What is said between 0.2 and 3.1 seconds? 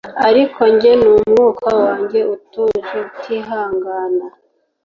ariko njye numwuka wanjye utuje,